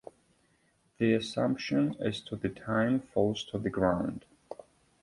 [0.97, 4.25] The assumption as to the time falls to the ground.